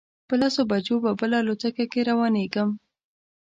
پر 0.27 0.35
لسو 0.41 0.61
بجو 0.69 0.95
به 1.03 1.11
بله 1.19 1.37
الوتکه 1.41 1.85
کې 1.91 2.01
روانېږم. 2.09 2.69